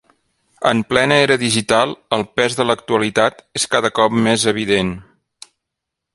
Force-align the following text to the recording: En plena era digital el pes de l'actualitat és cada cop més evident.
En 0.69 0.79
plena 0.93 1.17
era 1.25 1.37
digital 1.43 1.93
el 2.17 2.25
pes 2.39 2.57
de 2.61 2.67
l'actualitat 2.69 3.45
és 3.61 3.69
cada 3.75 3.93
cop 4.01 4.19
més 4.29 4.49
evident. 4.55 4.95